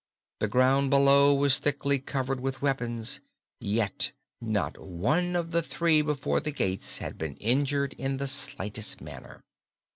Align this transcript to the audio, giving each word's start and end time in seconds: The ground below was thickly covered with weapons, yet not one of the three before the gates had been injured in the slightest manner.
The 0.39 0.47
ground 0.47 0.89
below 0.89 1.31
was 1.35 1.59
thickly 1.59 1.99
covered 1.99 2.39
with 2.39 2.59
weapons, 2.63 3.19
yet 3.59 4.13
not 4.41 4.79
one 4.81 5.35
of 5.35 5.51
the 5.51 5.61
three 5.61 6.01
before 6.01 6.39
the 6.39 6.49
gates 6.49 6.97
had 6.97 7.19
been 7.19 7.35
injured 7.35 7.93
in 7.99 8.17
the 8.17 8.27
slightest 8.27 8.99
manner. 8.99 9.43